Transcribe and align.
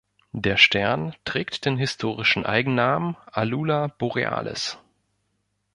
Der 0.33 0.57
Stern 0.57 1.13
trägt 1.25 1.63
den 1.65 1.77
historischen 1.77 2.43
Eigennamen 2.43 3.17
Alula 3.31 3.85
Borealis. 3.99 4.79